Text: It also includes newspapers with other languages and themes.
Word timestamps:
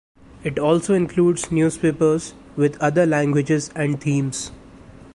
It 0.43 0.57
also 0.57 0.95
includes 0.95 1.51
newspapers 1.51 2.33
with 2.55 2.75
other 2.79 3.05
languages 3.05 3.69
and 3.75 4.01
themes. 4.01 4.51